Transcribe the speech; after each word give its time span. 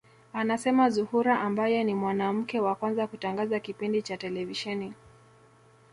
Anasema 0.33 0.89
Zuhura 0.89 1.41
ambaye 1.41 1.83
ni 1.83 1.95
mwanamke 1.95 2.59
wa 2.59 2.75
kwanza 2.75 3.07
kutangaza 3.07 3.59
kipindi 3.59 4.01
cha 4.01 4.17
televisheni 4.17 4.93